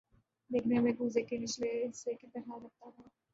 دیکھنے 0.49 0.79
میں 0.79 0.93
کوزے 0.93 1.21
کے 1.21 1.37
نچلے 1.37 1.69
حصے 1.85 2.13
کی 2.13 2.27
طرح 2.27 2.57
لگتا 2.57 2.89
تھا 2.89 3.03